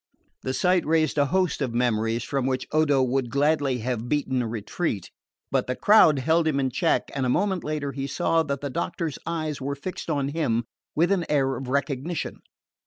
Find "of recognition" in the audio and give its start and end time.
11.55-12.37